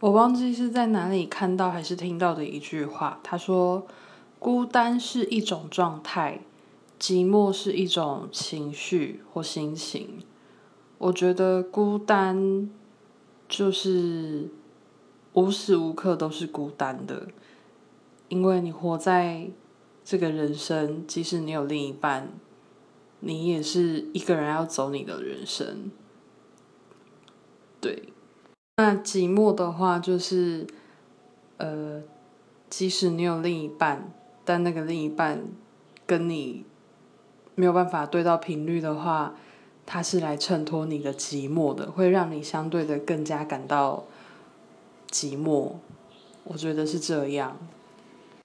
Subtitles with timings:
[0.00, 3.86] 我忘记是在哪里看到还是听到的一句话，他说
[4.40, 6.40] ：“孤单是一种状态，
[6.98, 10.24] 寂寞是一种情绪或心情。”
[10.96, 12.70] 我觉得孤单
[13.46, 14.48] 就是
[15.34, 17.28] 无时无刻都是孤单的，
[18.28, 19.50] 因为你活在
[20.02, 22.32] 这个人生，即使你有另一半，
[23.20, 25.90] 你也是一个人要走你的人生。
[27.82, 28.14] 对。
[28.82, 30.66] 那寂寞的话，就是，
[31.58, 32.02] 呃，
[32.70, 34.10] 即使你有另一半，
[34.42, 35.42] 但那个另一半
[36.06, 36.64] 跟你
[37.54, 39.34] 没有办法对到频率的话，
[39.84, 44.04] 他是来衬托你的寂寞的，会让你相对的更加感到
[45.10, 45.72] 寂寞。
[46.44, 47.58] 我觉得是这样。